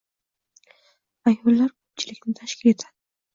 [1.31, 2.95] Ayollar koʻpchilikni tashkil etadi